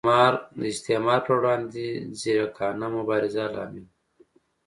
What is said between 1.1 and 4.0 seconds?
پر وړاندې ځیرکانه مبارزه لامل و.